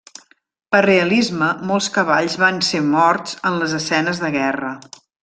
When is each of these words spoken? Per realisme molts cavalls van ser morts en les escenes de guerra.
Per 0.75 0.79
realisme 0.85 1.49
molts 1.71 1.89
cavalls 1.99 2.37
van 2.45 2.57
ser 2.71 2.81
morts 2.89 3.37
en 3.51 3.59
les 3.65 3.77
escenes 3.81 4.23
de 4.27 4.33
guerra. 4.39 4.73